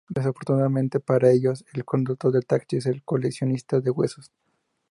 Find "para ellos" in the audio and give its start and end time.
0.99-1.63